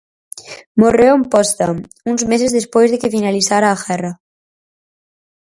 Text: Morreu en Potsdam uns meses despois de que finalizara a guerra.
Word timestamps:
Morreu 0.81 1.13
en 1.19 1.23
Potsdam 1.33 1.77
uns 2.11 2.21
meses 2.31 2.51
despois 2.57 2.87
de 2.91 2.99
que 3.01 3.13
finalizara 3.15 3.67
a 3.69 3.79
guerra. 3.83 4.13